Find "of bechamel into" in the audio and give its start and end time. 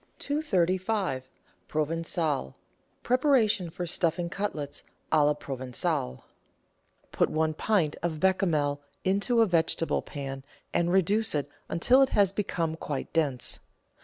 8.01-9.41